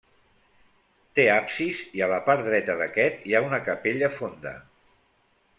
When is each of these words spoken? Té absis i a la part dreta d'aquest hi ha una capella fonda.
Té 1.19 1.25
absis 1.33 1.83
i 1.99 2.03
a 2.05 2.09
la 2.13 2.19
part 2.31 2.47
dreta 2.49 2.79
d'aquest 2.81 3.23
hi 3.31 3.37
ha 3.41 3.45
una 3.51 3.63
capella 3.71 4.13
fonda. 4.19 4.59